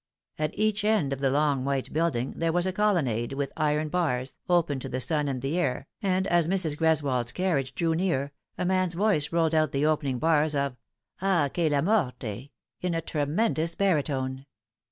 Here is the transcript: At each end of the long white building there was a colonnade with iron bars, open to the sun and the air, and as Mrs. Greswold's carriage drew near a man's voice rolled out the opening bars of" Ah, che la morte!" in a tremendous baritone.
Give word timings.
At 0.39 0.57
each 0.57 0.83
end 0.83 1.13
of 1.13 1.19
the 1.19 1.29
long 1.29 1.63
white 1.63 1.93
building 1.93 2.33
there 2.35 2.51
was 2.51 2.65
a 2.65 2.73
colonnade 2.73 3.33
with 3.33 3.53
iron 3.55 3.89
bars, 3.89 4.39
open 4.49 4.79
to 4.79 4.89
the 4.89 4.99
sun 4.99 5.27
and 5.27 5.43
the 5.43 5.59
air, 5.59 5.85
and 6.01 6.25
as 6.25 6.47
Mrs. 6.47 6.75
Greswold's 6.75 7.31
carriage 7.31 7.75
drew 7.75 7.93
near 7.93 8.31
a 8.57 8.65
man's 8.65 8.95
voice 8.95 9.31
rolled 9.31 9.53
out 9.53 9.73
the 9.73 9.85
opening 9.85 10.17
bars 10.17 10.55
of" 10.55 10.75
Ah, 11.21 11.49
che 11.53 11.69
la 11.69 11.83
morte!" 11.83 12.49
in 12.81 12.95
a 12.95 13.01
tremendous 13.01 13.75
baritone. 13.75 14.47